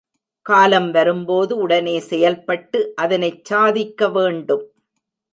[0.45, 4.65] காலம் வரும்போது உடனே செயல்பட்டு அதனைச் சாதிக்க வேண்டும்.